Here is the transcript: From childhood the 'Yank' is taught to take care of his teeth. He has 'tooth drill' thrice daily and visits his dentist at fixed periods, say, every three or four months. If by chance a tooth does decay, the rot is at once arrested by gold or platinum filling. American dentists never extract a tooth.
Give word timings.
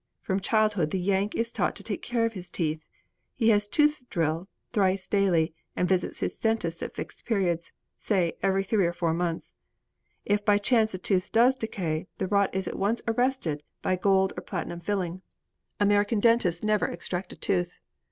From 0.23 0.39
childhood 0.39 0.89
the 0.89 0.97
'Yank' 0.97 1.35
is 1.35 1.51
taught 1.51 1.75
to 1.75 1.83
take 1.83 2.01
care 2.01 2.25
of 2.25 2.33
his 2.33 2.49
teeth. 2.49 2.83
He 3.35 3.49
has 3.49 3.67
'tooth 3.67 4.01
drill' 4.09 4.47
thrice 4.73 5.07
daily 5.07 5.53
and 5.75 5.87
visits 5.87 6.21
his 6.21 6.39
dentist 6.39 6.81
at 6.81 6.95
fixed 6.95 7.23
periods, 7.23 7.71
say, 7.99 8.35
every 8.41 8.63
three 8.63 8.87
or 8.87 8.93
four 8.93 9.13
months. 9.13 9.53
If 10.25 10.43
by 10.43 10.57
chance 10.57 10.95
a 10.95 10.97
tooth 10.97 11.31
does 11.31 11.53
decay, 11.53 12.07
the 12.17 12.25
rot 12.25 12.49
is 12.55 12.67
at 12.67 12.79
once 12.79 13.03
arrested 13.07 13.61
by 13.83 13.95
gold 13.95 14.33
or 14.35 14.41
platinum 14.41 14.79
filling. 14.79 15.21
American 15.79 16.19
dentists 16.19 16.63
never 16.63 16.87
extract 16.87 17.31
a 17.33 17.35
tooth. 17.35 17.77